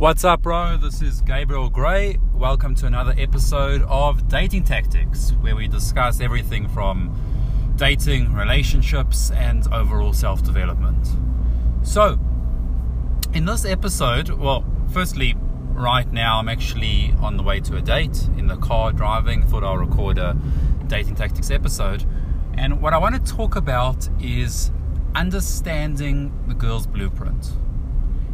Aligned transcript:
What's 0.00 0.24
up, 0.24 0.40
bro? 0.40 0.78
This 0.78 1.02
is 1.02 1.20
Gabriel 1.20 1.68
Grey. 1.68 2.16
Welcome 2.32 2.74
to 2.76 2.86
another 2.86 3.14
episode 3.18 3.82
of 3.82 4.28
Dating 4.28 4.64
Tactics, 4.64 5.32
where 5.42 5.54
we 5.54 5.68
discuss 5.68 6.22
everything 6.22 6.68
from 6.68 7.14
dating, 7.76 8.32
relationships, 8.32 9.30
and 9.30 9.70
overall 9.70 10.14
self 10.14 10.42
development. 10.42 11.06
So, 11.82 12.18
in 13.34 13.44
this 13.44 13.66
episode, 13.66 14.30
well, 14.30 14.64
firstly, 14.90 15.34
right 15.74 16.10
now 16.10 16.38
I'm 16.38 16.48
actually 16.48 17.14
on 17.20 17.36
the 17.36 17.42
way 17.42 17.60
to 17.60 17.76
a 17.76 17.82
date 17.82 18.26
in 18.38 18.46
the 18.46 18.56
car 18.56 18.92
driving. 18.92 19.42
Thought 19.42 19.64
I'll 19.64 19.76
record 19.76 20.16
a 20.16 20.34
Dating 20.86 21.14
Tactics 21.14 21.50
episode. 21.50 22.06
And 22.54 22.80
what 22.80 22.94
I 22.94 22.96
want 22.96 23.22
to 23.22 23.32
talk 23.32 23.54
about 23.54 24.08
is 24.18 24.70
understanding 25.14 26.32
the 26.48 26.54
girl's 26.54 26.86
blueprint. 26.86 27.50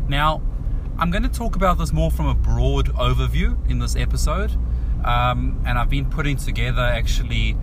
Now, 0.09 0.43
I'm 0.99 1.11
going 1.11 1.25
to 1.25 1.29
talk 1.29 1.57
about 1.57 1.77
this 1.77 1.93
more 1.93 2.11
from 2.11 2.27
a 2.27 2.35
broad 2.35 2.87
overview 2.95 3.59
in 3.71 3.81
this 3.81 3.97
episode. 3.97 4.53
Um, 5.05 5.63
and 5.67 5.79
I've 5.79 5.91
been 5.91 6.07
putting 6.07 6.39
together 6.39 6.81
actually 6.81 7.55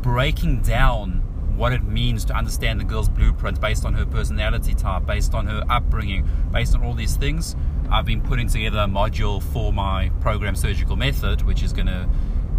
breaking 0.00 0.62
down 0.62 1.22
what 1.58 1.74
it 1.74 1.84
means 1.84 2.24
to 2.24 2.32
understand 2.32 2.80
the 2.80 2.84
girl's 2.84 3.10
blueprint 3.10 3.60
based 3.60 3.84
on 3.84 3.92
her 3.92 4.06
personality 4.06 4.72
type, 4.72 5.04
based 5.04 5.34
on 5.34 5.46
her 5.46 5.62
upbringing, 5.68 6.26
based 6.50 6.74
on 6.74 6.82
all 6.82 6.94
these 6.94 7.16
things. 7.16 7.54
I've 7.90 8.06
been 8.06 8.22
putting 8.22 8.48
together 8.48 8.78
a 8.78 8.86
module 8.86 9.42
for 9.42 9.74
my 9.74 10.10
program 10.22 10.56
Surgical 10.56 10.96
Method, 10.96 11.42
which 11.42 11.62
is 11.62 11.74
going 11.74 11.88
to 11.88 12.08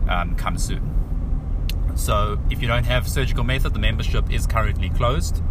um, 0.07 0.35
come 0.35 0.59
soon. 0.59 0.87
So 1.95 2.37
if 2.51 2.61
you 2.61 2.67
don't 2.67 2.85
have 2.85 3.07
Surgical 3.07 3.43
Method, 3.43 3.73
the 3.73 3.79
membership 3.79 4.31
is 4.31 4.45
currently 4.45 4.91
closed. 4.91 5.41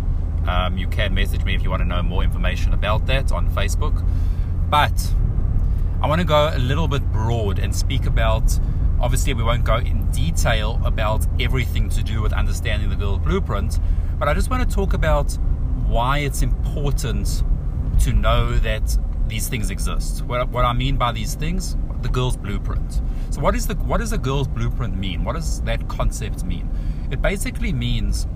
Um, 0.46 0.78
you 0.78 0.87
can 0.87 1.12
message 1.12 1.42
me 1.42 1.56
if 1.56 1.64
you 1.64 1.70
want 1.70 1.80
to 1.80 1.88
know 1.88 2.04
more 2.04 2.23
information 2.23 2.73
about 2.73 3.06
that 3.06 3.32
on 3.32 3.50
Facebook. 3.50 4.06
But 4.70 5.15
I 6.01 6.06
want 6.06 6.20
to 6.20 6.27
go 6.27 6.51
a 6.55 6.59
little 6.59 6.88
bit 6.88 7.02
broad 7.12 7.59
and 7.59 7.74
speak 7.74 8.07
about. 8.07 8.59
Obviously, 9.01 9.35
we 9.35 9.43
won't 9.43 9.65
go 9.65 9.77
in 9.77 10.10
detail 10.12 10.80
about 10.85 11.27
everything 11.40 11.88
to 11.90 12.02
do 12.02 12.23
with 12.23 12.32
understanding 12.32 12.88
the 12.88 12.96
girl 12.96 13.18
blueprint, 13.18 13.80
but 14.18 14.29
I 14.29 14.35
just 14.35 14.49
want 14.49 14.68
to 14.68 14.74
talk 14.74 14.95
about 14.95 15.32
why 15.87 16.18
it's 16.18 16.43
important 16.43 17.43
to 18.01 18.12
know 18.12 18.59
that 18.59 18.96
these 19.27 19.49
things 19.49 19.71
exist. 19.71 20.23
What, 20.23 20.49
what 20.51 20.65
I 20.65 20.73
mean 20.73 20.96
by 20.96 21.12
these 21.12 21.34
things, 21.34 21.77
the 22.02 22.09
girl's 22.09 22.37
blueprint. 22.37 23.01
So, 23.30 23.40
what 23.40 23.55
is 23.55 23.66
the 23.66 23.74
what 23.74 23.99
does 23.99 24.12
a 24.12 24.18
girl's 24.18 24.49
blueprint 24.49 24.96
mean? 24.96 25.24
What 25.24 25.34
does 25.34 25.62
that 25.62 25.88
concept 25.88 26.45
mean? 26.45 26.68
It 27.10 27.21
basically 27.21 27.73
means 27.73 28.27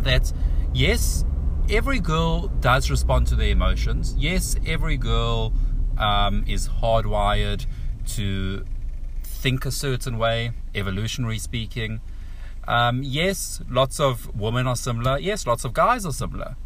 that 0.00 0.32
yes, 0.72 1.24
every 1.70 2.00
girl 2.00 2.48
does 2.60 2.90
respond 2.90 3.26
to 3.28 3.36
their 3.36 3.48
emotions. 3.48 4.14
Yes, 4.18 4.56
every 4.66 4.96
girl 4.96 5.52
um, 5.98 6.44
is 6.46 6.68
hardwired 6.68 7.66
to 8.08 8.64
think 9.22 9.64
a 9.64 9.70
certain 9.70 10.18
way, 10.18 10.52
evolutionary 10.74 11.38
speaking. 11.38 12.00
Um, 12.66 13.02
yes, 13.02 13.60
lots 13.68 14.00
of 14.00 14.34
women 14.34 14.66
are 14.66 14.76
similar. 14.76 15.18
Yes, 15.18 15.46
lots 15.46 15.64
of 15.64 15.72
guys 15.74 16.06
are 16.06 16.12
similar. 16.12 16.56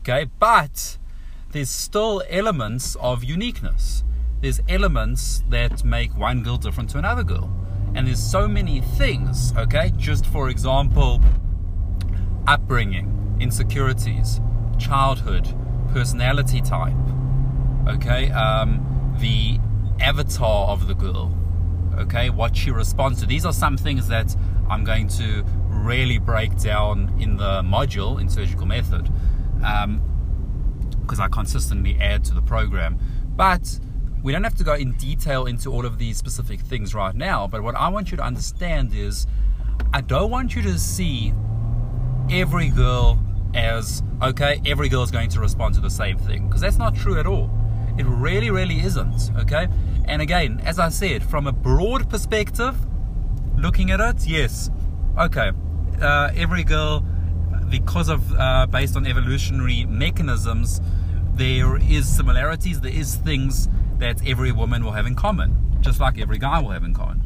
Okay, 0.00 0.26
but 0.38 0.98
there's 1.50 1.70
still 1.70 2.22
elements 2.28 2.96
of 2.96 3.24
uniqueness. 3.24 4.04
There's 4.40 4.60
elements 4.68 5.42
that 5.48 5.82
make 5.84 6.16
one 6.16 6.42
girl 6.42 6.58
different 6.58 6.90
to 6.90 6.98
another 6.98 7.24
girl. 7.24 7.50
And 7.94 8.06
there's 8.06 8.22
so 8.22 8.46
many 8.46 8.80
things, 8.80 9.52
okay? 9.56 9.92
Just 9.96 10.26
for 10.26 10.48
example, 10.48 11.20
upbringing, 12.46 13.36
insecurities, 13.40 14.40
childhood, 14.78 15.48
personality 15.92 16.60
type, 16.60 16.94
okay, 17.88 18.30
um, 18.30 19.16
the 19.20 19.58
avatar 20.00 20.68
of 20.68 20.86
the 20.86 20.94
girl, 20.94 21.34
okay, 21.98 22.30
what 22.30 22.56
she 22.56 22.70
responds 22.70 23.20
to. 23.20 23.26
These 23.26 23.44
are 23.44 23.52
some 23.52 23.76
things 23.76 24.08
that 24.08 24.34
I'm 24.68 24.84
going 24.84 25.08
to 25.08 25.44
really 25.68 26.18
break 26.18 26.58
down 26.58 27.14
in 27.18 27.36
the 27.36 27.62
module 27.62 28.20
in 28.20 28.28
surgical 28.28 28.66
method 28.66 29.10
because 29.54 29.84
um, 29.84 31.20
I 31.20 31.28
consistently 31.28 31.98
add 32.00 32.24
to 32.24 32.34
the 32.34 32.42
program. 32.42 32.98
But 33.36 33.80
we 34.22 34.32
don't 34.32 34.44
have 34.44 34.56
to 34.56 34.64
go 34.64 34.74
in 34.74 34.92
detail 34.92 35.46
into 35.46 35.72
all 35.72 35.86
of 35.86 35.98
these 35.98 36.16
specific 36.16 36.60
things 36.60 36.94
right 36.94 37.14
now. 37.14 37.46
But 37.46 37.62
what 37.62 37.74
I 37.74 37.88
want 37.88 38.10
you 38.10 38.16
to 38.16 38.22
understand 38.22 38.92
is 38.94 39.26
I 39.92 40.00
don't 40.00 40.30
want 40.30 40.54
you 40.54 40.62
to 40.62 40.78
see 40.78 41.32
every 42.30 42.68
girl 42.68 43.18
as 43.58 44.02
okay, 44.22 44.60
every 44.64 44.88
girl 44.88 45.02
is 45.02 45.10
going 45.10 45.28
to 45.30 45.40
respond 45.40 45.74
to 45.74 45.80
the 45.80 45.90
same 45.90 46.16
thing 46.16 46.46
because 46.46 46.60
that's 46.60 46.78
not 46.78 46.94
true 46.94 47.18
at 47.18 47.26
all. 47.26 47.50
It 47.98 48.06
really, 48.06 48.50
really 48.50 48.80
isn't. 48.80 49.30
Okay, 49.40 49.66
and 50.04 50.22
again, 50.22 50.62
as 50.64 50.78
I 50.78 50.88
said, 50.88 51.22
from 51.22 51.46
a 51.46 51.52
broad 51.52 52.08
perspective, 52.08 52.76
looking 53.56 53.90
at 53.90 54.00
it, 54.00 54.26
yes, 54.26 54.70
okay, 55.18 55.50
uh, 56.00 56.30
every 56.36 56.62
girl, 56.62 57.04
because 57.68 58.08
of 58.08 58.32
uh, 58.34 58.66
based 58.66 58.96
on 58.96 59.06
evolutionary 59.06 59.84
mechanisms, 59.86 60.80
there 61.34 61.76
is 61.76 62.08
similarities. 62.08 62.80
There 62.80 62.92
is 62.92 63.16
things 63.16 63.68
that 63.98 64.26
every 64.26 64.52
woman 64.52 64.84
will 64.84 64.92
have 64.92 65.06
in 65.06 65.16
common, 65.16 65.56
just 65.80 65.98
like 65.98 66.18
every 66.18 66.38
guy 66.38 66.60
will 66.60 66.70
have 66.70 66.84
in 66.84 66.94
common. 66.94 67.22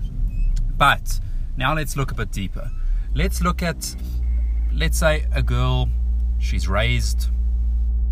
But 0.77 1.21
now 1.57 1.75
let's 1.75 1.97
look 1.97 2.11
a 2.11 2.15
bit 2.15 2.33
deeper. 2.33 2.71
Let's 3.15 3.43
look 3.43 3.63
at, 3.63 3.95
let's 4.73 4.99
say, 4.99 5.27
a 5.33 5.43
girl 5.43 5.91
she's 6.43 6.69
raised 6.69 7.29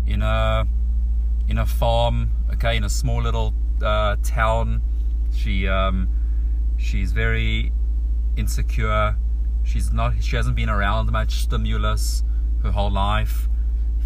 in 0.07 0.21
a 0.21 0.65
in 1.47 1.57
a 1.57 1.65
farm, 1.65 2.31
okay, 2.53 2.77
in 2.77 2.83
a 2.83 2.89
small 2.89 3.21
little 3.21 3.53
uh, 3.83 4.15
town. 4.23 4.81
She 5.33 5.67
um, 5.67 6.07
she's 6.77 7.11
very 7.11 7.71
insecure. 8.37 9.15
She's 9.63 9.91
not. 9.91 10.23
She 10.23 10.35
hasn't 10.35 10.55
been 10.55 10.69
around 10.69 11.11
much 11.11 11.43
stimulus 11.43 12.23
her 12.63 12.71
whole 12.71 12.91
life. 12.91 13.49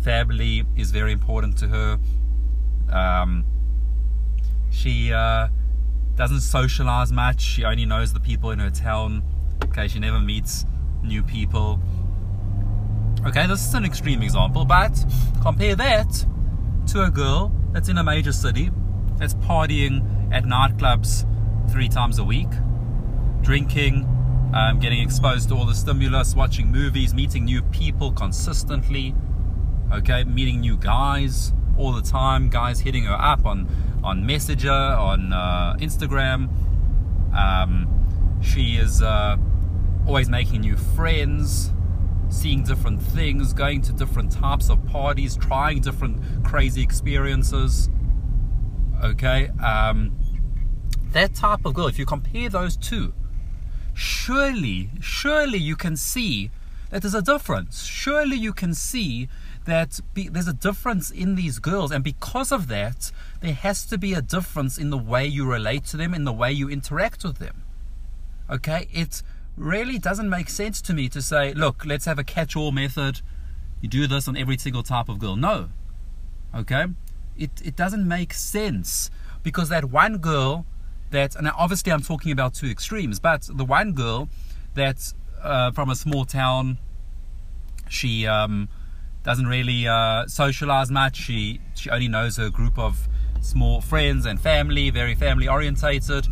Family 0.01 0.65
is 0.75 0.91
very 0.91 1.11
important 1.11 1.57
to 1.59 1.67
her. 1.67 1.99
Um, 2.91 3.45
she 4.69 5.13
uh, 5.13 5.47
doesn't 6.15 6.41
socialize 6.41 7.11
much. 7.11 7.41
She 7.41 7.63
only 7.63 7.85
knows 7.85 8.13
the 8.13 8.19
people 8.19 8.51
in 8.51 8.59
her 8.59 8.69
town. 8.69 9.23
Okay, 9.65 9.87
she 9.87 9.99
never 9.99 10.19
meets 10.19 10.65
new 11.03 11.23
people. 11.23 11.79
Okay, 13.25 13.47
this 13.47 13.65
is 13.65 13.73
an 13.73 13.85
extreme 13.85 14.21
example, 14.21 14.65
but 14.65 15.03
compare 15.41 15.75
that 15.75 16.25
to 16.85 17.01
a 17.01 17.09
girl 17.09 17.51
that's 17.71 17.89
in 17.89 17.97
a 17.97 18.03
major 18.03 18.31
city, 18.31 18.69
that's 19.17 19.33
partying 19.33 20.31
at 20.31 20.43
nightclubs 20.43 21.25
three 21.71 21.89
times 21.89 22.19
a 22.19 22.23
week, 22.23 22.49
drinking, 23.41 24.07
um, 24.53 24.79
getting 24.79 25.01
exposed 25.01 25.49
to 25.49 25.55
all 25.55 25.65
the 25.65 25.73
stimulus, 25.73 26.35
watching 26.35 26.71
movies, 26.71 27.15
meeting 27.15 27.45
new 27.45 27.63
people 27.63 28.11
consistently, 28.11 29.15
okay, 29.91 30.23
meeting 30.23 30.59
new 30.59 30.77
guys 30.77 31.51
all 31.79 31.93
the 31.93 32.03
time, 32.03 32.47
guys 32.47 32.79
hitting 32.79 33.05
her 33.05 33.19
up 33.19 33.43
on, 33.43 33.67
on 34.03 34.23
Messenger, 34.23 34.71
on 34.71 35.33
uh, 35.33 35.75
Instagram. 35.79 36.47
Um, 37.35 38.39
she 38.43 38.75
is 38.75 39.01
uh, 39.01 39.35
always 40.05 40.29
making 40.29 40.61
new 40.61 40.77
friends 40.77 41.71
seeing 42.35 42.63
different 42.63 43.01
things, 43.01 43.53
going 43.53 43.81
to 43.81 43.93
different 43.93 44.31
types 44.31 44.69
of 44.69 44.85
parties, 44.87 45.37
trying 45.37 45.81
different 45.81 46.21
crazy 46.43 46.81
experiences. 46.81 47.89
Okay, 49.03 49.49
um, 49.63 50.17
that 51.11 51.33
type 51.33 51.65
of 51.65 51.73
girl, 51.73 51.87
if 51.87 51.97
you 51.97 52.05
compare 52.05 52.49
those 52.49 52.75
two, 52.75 53.13
surely, 53.93 54.89
surely 54.99 55.57
you 55.57 55.75
can 55.75 55.95
see 55.95 56.51
that 56.89 57.01
there's 57.01 57.15
a 57.15 57.21
difference. 57.21 57.85
Surely 57.85 58.35
you 58.35 58.53
can 58.53 58.73
see 58.73 59.27
that 59.65 59.99
be, 60.13 60.27
there's 60.27 60.47
a 60.47 60.53
difference 60.53 61.09
in 61.09 61.35
these 61.35 61.59
girls, 61.59 61.91
and 61.91 62.03
because 62.03 62.51
of 62.51 62.67
that, 62.67 63.11
there 63.41 63.53
has 63.53 63.85
to 63.85 63.97
be 63.97 64.13
a 64.13 64.21
difference 64.21 64.77
in 64.77 64.89
the 64.89 64.97
way 64.97 65.25
you 65.25 65.45
relate 65.45 65.85
to 65.85 65.97
them, 65.97 66.13
in 66.13 66.25
the 66.25 66.33
way 66.33 66.51
you 66.51 66.69
interact 66.69 67.23
with 67.23 67.37
them. 67.37 67.63
Okay, 68.49 68.87
it's 68.93 69.23
really 69.57 69.97
doesn't 69.97 70.29
make 70.29 70.49
sense 70.49 70.81
to 70.81 70.93
me 70.93 71.09
to 71.09 71.21
say, 71.21 71.53
look, 71.53 71.85
let's 71.85 72.05
have 72.05 72.19
a 72.19 72.23
catch 72.23 72.55
all 72.55 72.71
method. 72.71 73.21
You 73.81 73.89
do 73.89 74.07
this 74.07 74.27
on 74.27 74.35
every 74.35 74.57
single 74.57 74.83
type 74.83 75.09
of 75.09 75.19
girl. 75.19 75.35
No. 75.35 75.69
Okay? 76.53 76.85
It, 77.37 77.51
it 77.63 77.75
doesn't 77.75 78.07
make 78.07 78.33
sense 78.33 79.09
because 79.43 79.69
that 79.69 79.85
one 79.85 80.17
girl 80.17 80.65
that, 81.11 81.35
and 81.35 81.49
obviously 81.49 81.91
I'm 81.91 82.01
talking 82.01 82.31
about 82.31 82.53
two 82.53 82.67
extremes, 82.67 83.19
but 83.19 83.47
the 83.51 83.65
one 83.65 83.93
girl 83.93 84.29
that's 84.73 85.13
uh, 85.41 85.71
from 85.71 85.89
a 85.89 85.95
small 85.95 86.25
town, 86.25 86.79
she 87.87 88.25
um, 88.25 88.67
doesn't 89.23 89.47
really 89.47 89.87
uh, 89.87 90.27
socialize 90.27 90.89
much. 90.89 91.17
She, 91.17 91.61
she 91.75 91.89
only 91.89 92.07
knows 92.07 92.37
her 92.37 92.49
group 92.49 92.77
of 92.79 93.07
small 93.41 93.81
friends 93.81 94.25
and 94.25 94.41
family, 94.41 94.89
very 94.89 95.15
family 95.15 95.47
orientated. 95.47 96.27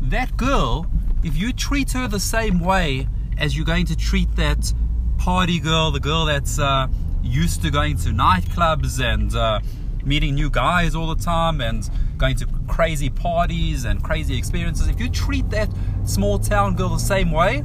That 0.00 0.36
girl 0.36 0.86
if 1.22 1.36
you 1.36 1.52
treat 1.52 1.92
her 1.92 2.08
the 2.08 2.20
same 2.20 2.60
way 2.60 3.08
as 3.38 3.56
you're 3.56 3.66
going 3.66 3.86
to 3.86 3.96
treat 3.96 4.34
that 4.36 4.72
party 5.18 5.60
girl, 5.60 5.90
the 5.90 6.00
girl 6.00 6.24
that's 6.24 6.58
uh, 6.58 6.88
used 7.22 7.62
to 7.62 7.70
going 7.70 7.96
to 7.98 8.08
nightclubs 8.10 9.02
and 9.02 9.34
uh, 9.34 9.60
meeting 10.04 10.34
new 10.34 10.50
guys 10.50 10.94
all 10.94 11.14
the 11.14 11.22
time 11.22 11.60
and 11.60 11.88
going 12.18 12.36
to 12.36 12.46
crazy 12.66 13.08
parties 13.08 13.84
and 13.84 14.02
crazy 14.02 14.36
experiences, 14.36 14.88
if 14.88 15.00
you 15.00 15.08
treat 15.08 15.48
that 15.50 15.68
small 16.04 16.38
town 16.38 16.74
girl 16.74 16.88
the 16.88 16.98
same 16.98 17.30
way, 17.30 17.62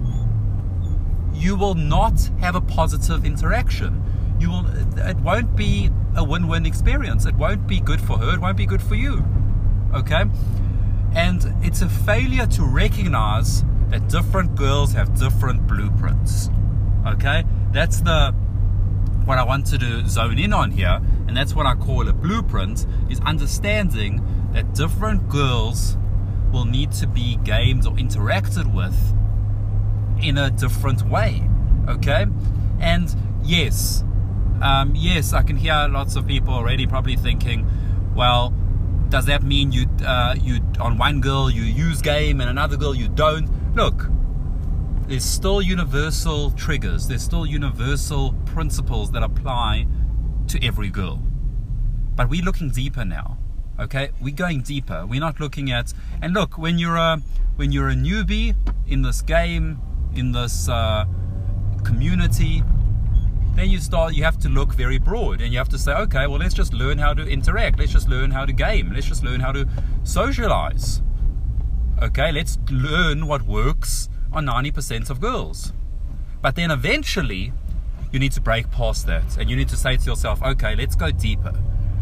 you 1.33 1.56
will 1.56 1.75
not 1.75 2.30
have 2.39 2.56
a 2.56 2.62
positive 2.62 3.25
interaction. 3.25 4.03
You 4.39 4.50
will 4.50 4.65
it 4.98 5.18
won't 5.18 5.56
be 5.56 5.89
a 6.15 6.24
win-win 6.24 6.65
experience. 6.65 7.25
It 7.25 7.36
won't 7.36 7.68
be 7.68 7.80
good 7.80 8.01
for 8.01 8.18
her, 8.18 8.36
it 8.36 8.39
won't 8.39 8.57
be 8.57 8.65
good 8.65 8.81
for 8.81 8.95
you. 8.95 9.25
Okay? 9.94 10.25
And 11.13 11.54
it's 11.63 11.81
a 11.81 11.89
failure 11.89 12.45
to 12.48 12.63
recognize 12.63 13.63
that 13.89 14.07
different 14.09 14.56
girls 14.56 14.94
have 14.94 15.18
different 15.18 15.68
blueprints. 15.68 16.50
Okay? 17.06 17.44
That's 17.71 18.01
the 18.01 18.33
what 19.25 19.38
I 19.38 19.44
wanted 19.44 19.81
to 19.81 20.07
zone 20.07 20.39
in 20.39 20.54
on 20.54 20.71
here, 20.71 21.01
and 21.27 21.36
that's 21.36 21.54
what 21.54 21.65
I 21.65 21.75
call 21.75 22.07
a 22.07 22.13
blueprint, 22.13 22.86
is 23.09 23.19
understanding 23.19 24.21
that 24.54 24.74
different 24.74 25.27
girls 25.27 25.98
will 26.54 26.63
need 26.63 26.94
to 26.94 27.07
be 27.07 27.36
gamed 27.44 27.86
or 27.86 27.92
interacted 27.98 28.74
with 28.74 28.95
in 30.24 30.38
a 30.38 30.50
different 30.50 31.01
way. 31.10 31.44
Okay? 31.89 32.25
And 32.80 33.13
yes, 33.44 34.06
um, 34.62 34.94
yes, 34.95 35.33
I 35.33 35.44
can 35.44 35.57
hear 35.57 35.88
lots 35.89 36.15
of 36.15 36.25
people 36.25 36.53
already 36.53 36.88
probably 36.88 37.18
thinking, 37.18 37.69
well, 38.15 38.53
does 39.09 39.25
that 39.25 39.44
mean 39.44 39.71
you 39.71 39.88
uh, 40.06 40.36
you 40.42 40.59
on 40.80 40.98
one 40.98 41.21
girl 41.21 41.50
you 41.50 41.63
use 41.63 42.01
game 42.01 42.42
and 42.42 42.50
another 42.50 42.77
girl 42.77 42.94
you 42.94 43.07
don't? 43.07 43.50
Look, 43.75 44.07
there's 45.07 45.24
still 45.24 45.62
universal 45.62 46.51
triggers. 46.51 47.07
There's 47.07 47.24
still 47.24 47.45
universal 47.45 48.33
principles 48.45 49.12
that 49.12 49.24
apply 49.24 49.88
to 50.48 50.65
every 50.65 50.89
girl. 50.89 51.21
But 52.15 52.30
we're 52.30 52.44
looking 52.44 52.71
deeper 52.71 53.06
now. 53.06 53.38
Okay, 53.80 54.09
we're 54.19 54.36
going 54.36 54.62
deeper. 54.62 55.06
We're 55.06 55.19
not 55.19 55.39
looking 55.39 55.71
at 55.71 55.94
and 56.21 56.33
look 56.33 56.57
when 56.57 56.80
you're 56.80 56.98
a 56.98 57.21
when 57.56 57.71
you're 57.71 57.89
a 57.89 57.95
newbie 57.95 58.56
in 58.88 59.01
this 59.01 59.21
game, 59.21 59.80
in 60.15 60.31
this 60.31 60.68
uh, 60.68 61.06
community, 61.83 62.63
then 63.57 63.69
you 63.69 63.80
start 63.80 64.13
you 64.13 64.24
have 64.24 64.38
to 64.38 64.50
look 64.50 64.74
very 64.74 64.98
broad 64.98 65.42
and 65.42 65.51
you 65.51 65.57
have 65.57 65.69
to 65.69 65.77
say 65.77 65.94
okay 65.94 66.27
well 66.27 66.39
let's 66.39 66.54
just 66.54 66.74
learn 66.74 66.98
how 66.98 67.13
to 67.13 67.24
interact. 67.27 67.80
Let's 67.80 67.92
just 67.92 68.07
learn 68.09 68.31
how 68.31 68.45
to 68.45 68.54
game. 68.54 68.92
Let's 68.94 69.07
just 69.07 69.24
learn 69.24 69.39
how 69.39 69.51
to 69.51 69.68
socialize. 70.04 71.01
Okay 72.01 72.31
let's 72.31 72.57
learn 72.69 73.27
what 73.27 73.42
works 73.44 74.09
on 74.31 74.45
90% 74.45 75.09
of 75.09 75.19
girls. 75.19 75.74
But 76.42 76.56
then 76.56 76.71
eventually 76.71 77.54
you 78.12 78.19
need 78.19 78.31
to 78.33 78.42
break 78.42 78.69
past 78.71 79.07
that 79.07 79.38
and 79.38 79.50
you 79.50 79.56
need 79.56 79.69
to 79.69 79.77
say 79.77 79.98
to 79.98 80.06
yourself 80.06 80.42
okay 80.44 80.75
let's 80.75 80.95
go 80.95 81.12
deeper. 81.12 81.53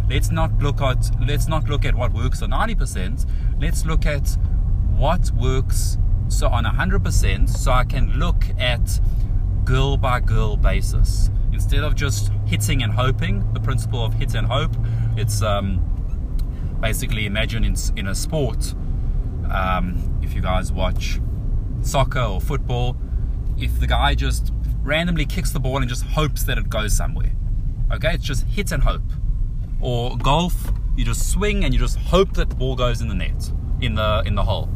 Let's 0.09 0.31
not 0.31 0.57
look 0.59 0.81
at 0.81 1.09
let's 1.25 1.47
not 1.47 1.69
look 1.69 1.85
at 1.85 1.95
what 1.95 2.13
works 2.13 2.41
on 2.41 2.49
90% 2.51 3.25
let's 3.59 3.85
look 3.85 4.05
at 4.05 4.37
what 4.97 5.31
works 5.31 5.97
so 6.27 6.47
on 6.47 6.65
100% 6.65 7.49
so 7.49 7.71
I 7.71 7.83
can 7.83 8.19
look 8.19 8.45
at 8.59 8.99
girl 9.65 9.97
by 9.97 10.19
girl 10.19 10.55
basis 10.55 11.29
instead 11.51 11.83
of 11.83 11.95
just 11.95 12.31
hitting 12.45 12.83
and 12.83 12.93
hoping, 12.93 13.51
the 13.53 13.59
principle 13.59 14.05
of 14.05 14.13
hit 14.13 14.35
and 14.35 14.47
hope, 14.47 14.71
it's 15.17 15.41
um, 15.41 16.77
basically 16.81 17.25
imagine 17.25 17.63
in, 17.63 17.75
in 17.95 18.07
a 18.07 18.13
sport, 18.15 18.73
um, 19.49 20.19
if 20.21 20.33
you 20.35 20.41
guys 20.41 20.71
watch 20.71 21.19
soccer 21.81 22.21
or 22.21 22.41
football, 22.41 22.95
if 23.57 23.79
the 23.79 23.87
guy 23.87 24.13
just 24.13 24.51
randomly 24.83 25.25
kicks 25.25 25.51
the 25.51 25.59
ball 25.59 25.77
and 25.77 25.87
just 25.87 26.03
hopes 26.03 26.43
that 26.43 26.57
it 26.57 26.69
goes 26.69 26.95
somewhere. 26.95 27.31
Okay, 27.91 28.13
it's 28.13 28.23
just 28.23 28.45
hit 28.45 28.71
and 28.71 28.83
hope. 28.83 29.03
Or 29.79 30.17
golf, 30.17 30.71
you 30.95 31.05
just 31.05 31.31
swing 31.31 31.63
and 31.63 31.73
you 31.73 31.79
just 31.79 31.97
hope 31.97 32.33
that 32.33 32.49
the 32.49 32.55
ball 32.55 32.75
goes 32.75 33.01
in 33.01 33.07
the 33.07 33.15
net, 33.15 33.51
in 33.81 33.95
the 33.95 34.23
in 34.25 34.35
the 34.35 34.43
hole. 34.43 34.69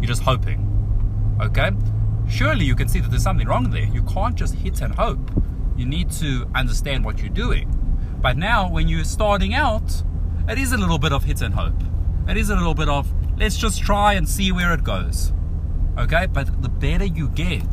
You're 0.00 0.08
just 0.08 0.22
hoping. 0.22 0.70
Okay? 1.40 1.70
Surely 2.28 2.64
you 2.64 2.74
can 2.74 2.88
see 2.88 3.00
that 3.00 3.10
there's 3.10 3.22
something 3.22 3.46
wrong 3.46 3.70
there. 3.70 3.84
You 3.84 4.02
can't 4.02 4.34
just 4.34 4.54
hit 4.54 4.80
and 4.80 4.94
hope 4.94 5.30
you 5.76 5.86
need 5.86 6.10
to 6.12 6.48
understand 6.54 7.04
what 7.04 7.18
you're 7.18 7.28
doing. 7.28 7.68
But 8.20 8.36
now, 8.36 8.70
when 8.70 8.88
you're 8.88 9.04
starting 9.04 9.54
out, 9.54 10.02
it 10.48 10.58
is 10.58 10.72
a 10.72 10.76
little 10.76 10.98
bit 10.98 11.12
of 11.12 11.24
hit 11.24 11.42
and 11.42 11.54
hope. 11.54 11.82
It 12.28 12.36
is 12.36 12.50
a 12.50 12.56
little 12.56 12.74
bit 12.74 12.88
of 12.88 13.12
let's 13.38 13.56
just 13.56 13.82
try 13.82 14.14
and 14.14 14.28
see 14.28 14.52
where 14.52 14.72
it 14.72 14.84
goes. 14.84 15.32
Okay, 15.98 16.26
but 16.26 16.62
the 16.62 16.68
better 16.68 17.04
you 17.04 17.28
get, 17.30 17.72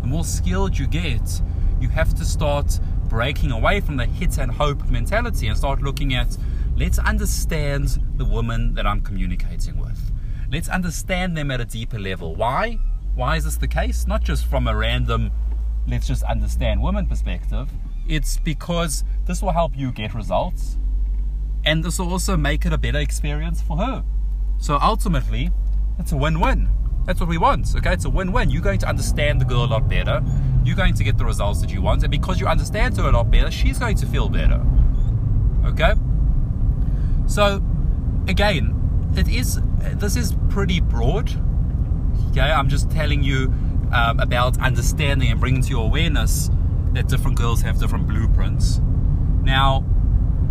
the 0.00 0.06
more 0.06 0.24
skilled 0.24 0.78
you 0.78 0.86
get, 0.86 1.42
you 1.80 1.88
have 1.88 2.14
to 2.14 2.24
start 2.24 2.78
breaking 3.08 3.50
away 3.50 3.80
from 3.80 3.96
the 3.96 4.06
hit 4.06 4.38
and 4.38 4.50
hope 4.50 4.88
mentality 4.88 5.46
and 5.46 5.56
start 5.56 5.82
looking 5.82 6.14
at 6.14 6.36
let's 6.76 6.98
understand 6.98 7.98
the 8.16 8.24
woman 8.24 8.74
that 8.74 8.86
I'm 8.86 9.00
communicating 9.00 9.78
with. 9.78 10.12
Let's 10.50 10.68
understand 10.68 11.36
them 11.36 11.50
at 11.50 11.60
a 11.60 11.64
deeper 11.64 11.98
level. 11.98 12.34
Why? 12.34 12.78
Why 13.14 13.36
is 13.36 13.44
this 13.44 13.56
the 13.56 13.68
case? 13.68 14.06
Not 14.06 14.22
just 14.22 14.46
from 14.46 14.66
a 14.66 14.74
random 14.76 15.30
let's 15.86 16.06
just 16.06 16.22
understand 16.24 16.82
women 16.82 17.06
perspective, 17.06 17.68
it's 18.08 18.38
because 18.38 19.04
this 19.26 19.42
will 19.42 19.52
help 19.52 19.76
you 19.76 19.92
get 19.92 20.14
results 20.14 20.78
and 21.64 21.82
this 21.84 21.98
will 21.98 22.10
also 22.10 22.36
make 22.36 22.66
it 22.66 22.72
a 22.72 22.78
better 22.78 22.98
experience 22.98 23.62
for 23.62 23.78
her. 23.78 24.04
So 24.58 24.78
ultimately, 24.80 25.50
it's 25.98 26.12
a 26.12 26.16
win 26.16 26.40
win. 26.40 26.68
That's 27.06 27.20
what 27.20 27.28
we 27.28 27.38
want. 27.38 27.74
Okay, 27.76 27.92
it's 27.92 28.04
a 28.04 28.10
win 28.10 28.32
win. 28.32 28.50
You're 28.50 28.62
going 28.62 28.78
to 28.80 28.88
understand 28.88 29.40
the 29.40 29.44
girl 29.44 29.64
a 29.64 29.66
lot 29.66 29.88
better. 29.88 30.22
You're 30.64 30.76
going 30.76 30.94
to 30.94 31.04
get 31.04 31.18
the 31.18 31.24
results 31.24 31.60
that 31.60 31.70
you 31.70 31.82
want. 31.82 32.02
And 32.02 32.10
because 32.10 32.40
you 32.40 32.46
understand 32.46 32.96
her 32.96 33.08
a 33.08 33.12
lot 33.12 33.30
better, 33.30 33.50
she's 33.50 33.78
going 33.78 33.96
to 33.96 34.06
feel 34.06 34.28
better. 34.28 34.64
Okay? 35.66 35.92
So, 37.26 37.62
again, 38.26 39.12
it 39.16 39.28
is, 39.28 39.60
this 39.80 40.16
is 40.16 40.34
pretty 40.48 40.80
broad. 40.80 41.30
Okay, 42.36 42.50
I'm 42.50 42.68
just 42.68 42.90
telling 42.90 43.22
you 43.22 43.44
um, 43.92 44.18
about 44.18 44.58
understanding 44.58 45.30
and 45.30 45.38
bringing 45.38 45.62
to 45.62 45.70
your 45.70 45.84
awareness 45.84 46.50
that 46.92 47.06
different 47.06 47.36
girls 47.36 47.62
have 47.62 47.78
different 47.78 48.08
blueprints. 48.08 48.80
Now, 49.44 49.84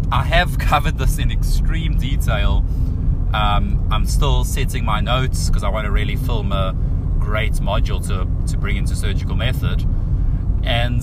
I 0.09 0.23
have 0.23 0.57
covered 0.59 0.97
this 0.97 1.17
in 1.17 1.29
extreme 1.29 1.97
detail. 1.97 2.63
Um, 3.33 3.85
I'm 3.91 4.05
still 4.05 4.45
setting 4.45 4.85
my 4.85 5.01
notes 5.01 5.49
because 5.49 5.61
I 5.61 5.67
want 5.67 5.83
to 5.83 5.91
really 5.91 6.15
film 6.15 6.53
a 6.53 6.73
great 7.19 7.55
module 7.55 8.01
to, 8.07 8.47
to 8.49 8.57
bring 8.57 8.77
into 8.77 8.95
surgical 8.95 9.35
method. 9.35 9.85
And 10.63 11.01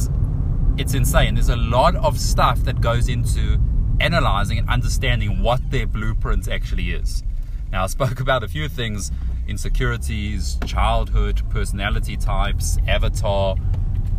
it's 0.79 0.95
insane. 0.95 1.35
There's 1.35 1.51
a 1.51 1.57
lot 1.57 1.95
of 1.95 2.19
stuff 2.19 2.61
that 2.61 2.81
goes 2.81 3.11
into 3.11 3.61
analyzing 4.01 4.57
and 4.57 4.67
understanding 4.71 5.43
what 5.43 5.61
their 5.71 5.87
blueprint 5.87 6.49
actually 6.49 6.93
is. 6.93 7.23
Now, 7.71 7.85
I 7.85 7.87
spoke 7.89 8.19
about 8.27 8.43
a 8.43 8.49
few 8.49 8.67
things 8.67 9.13
insecurities, 9.51 10.59
childhood, 10.65 11.43
personality 11.51 12.17
types, 12.17 12.79
avatar, 12.87 13.57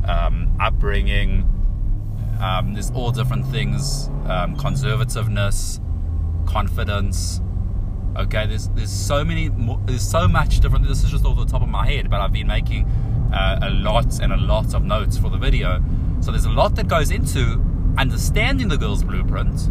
um, 0.05 0.55
upbringing. 0.59 1.47
Um, 2.41 2.73
there's 2.73 2.91
all 2.91 3.11
different 3.11 3.47
things, 3.47 4.07
um, 4.25 4.55
conservativeness, 4.57 5.79
confidence. 6.45 7.41
Okay, 8.17 8.45
there's 8.45 8.67
there's 8.69 8.91
so 8.91 9.23
many, 9.23 9.50
more, 9.50 9.79
there's 9.85 10.07
so 10.07 10.27
much 10.27 10.59
different. 10.59 10.88
This 10.88 11.03
is 11.03 11.11
just 11.11 11.23
off 11.23 11.38
the 11.38 11.45
top 11.45 11.61
of 11.61 11.69
my 11.69 11.85
head, 11.85 12.09
but 12.09 12.19
I've 12.19 12.33
been 12.33 12.47
making 12.47 12.85
uh, 13.33 13.59
a 13.61 13.69
lot 13.69 14.19
and 14.19 14.33
a 14.33 14.38
lot 14.38 14.73
of 14.73 14.83
notes 14.83 15.17
for 15.17 15.29
the 15.29 15.38
video. 15.38 15.81
So 16.19 16.31
there's 16.31 16.45
a 16.45 16.51
lot 16.51 16.75
that 16.75 16.88
goes 16.88 17.09
into 17.09 17.63
understanding 17.97 18.67
the 18.67 18.77
girl's 18.77 19.03
blueprint. 19.03 19.69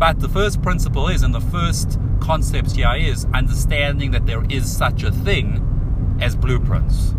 But 0.00 0.18
the 0.18 0.30
first 0.30 0.62
principle 0.62 1.08
is, 1.08 1.22
and 1.22 1.34
the 1.34 1.42
first 1.42 1.98
concept 2.20 2.72
here 2.72 2.94
is 2.96 3.26
understanding 3.34 4.12
that 4.12 4.24
there 4.24 4.42
is 4.48 4.74
such 4.74 5.02
a 5.02 5.12
thing 5.12 6.18
as 6.22 6.34
blueprints. 6.34 7.10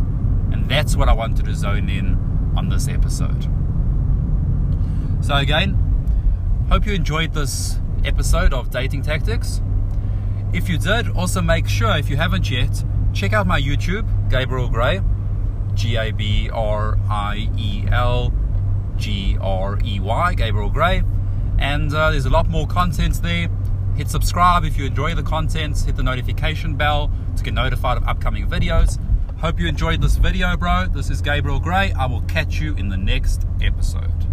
And 0.51 0.67
that's 0.67 0.95
what 0.95 1.07
I 1.07 1.13
wanted 1.13 1.45
to 1.45 1.53
zone 1.53 1.89
in 1.89 2.15
on 2.57 2.69
this 2.69 2.87
episode. 2.87 3.43
So, 5.23 5.35
again, 5.35 5.77
hope 6.69 6.87
you 6.87 6.93
enjoyed 6.93 7.33
this 7.35 7.79
episode 8.03 8.51
of 8.51 8.71
Dating 8.71 9.03
Tactics. 9.03 9.61
If 10.51 10.67
you 10.67 10.79
did, 10.79 11.07
also 11.09 11.39
make 11.39 11.67
sure, 11.67 11.95
if 11.97 12.09
you 12.09 12.17
haven't 12.17 12.49
yet, 12.49 12.83
check 13.13 13.31
out 13.31 13.45
my 13.45 13.61
YouTube, 13.61 14.07
Gabriel 14.27 14.69
Grey, 14.69 15.01
G 15.75 15.97
A 15.97 16.09
B 16.09 16.49
R 16.51 16.97
I 17.07 17.47
E 17.55 17.85
L 17.91 18.33
G 18.97 19.37
R 19.39 19.77
E 19.85 19.99
Y, 19.99 20.33
Gabriel 20.33 20.71
Grey. 20.71 21.03
And 21.61 21.93
uh, 21.93 22.11
there's 22.11 22.25
a 22.25 22.29
lot 22.29 22.49
more 22.49 22.67
content 22.67 23.21
there 23.21 23.47
Hit 23.95 24.09
subscribe 24.09 24.63
if 24.63 24.77
you 24.77 24.85
enjoy 24.85 25.15
the 25.15 25.23
content, 25.23 25.77
hit 25.79 25.95
the 25.95 26.03
notification 26.03 26.75
bell 26.75 27.11
to 27.35 27.43
get 27.43 27.53
notified 27.53 27.97
of 27.97 28.07
upcoming 28.07 28.47
videos. 28.47 28.97
Hope 29.39 29.59
you 29.59 29.67
enjoyed 29.67 30.01
this 30.01 30.15
video, 30.15 30.55
bro. 30.55 30.87
This 30.87 31.09
is 31.09 31.21
Gabriel 31.21 31.59
Grey. 31.59 31.91
I 31.93 32.05
will 32.05 32.21
catch 32.21 32.59
you 32.59 32.75
in 32.75 32.89
the 32.89 32.97
next 32.97 33.45
episode. 33.61 34.30